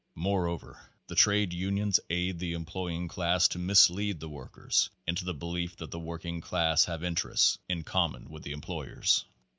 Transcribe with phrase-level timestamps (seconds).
[0.15, 5.45] Moreover, the trade unions aid the employing class to mislead the workers into the be
[5.45, 9.25] lief that the working class have interests in common with their employers.